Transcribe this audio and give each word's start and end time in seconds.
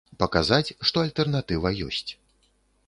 Паказаць, 0.21 0.73
што 0.91 0.97
альтэрнатыва 1.05 1.75
ёсць. 1.91 2.09